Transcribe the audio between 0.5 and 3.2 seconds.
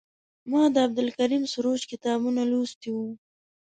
ما د عبدالکریم سروش کتابونه لوستي وو.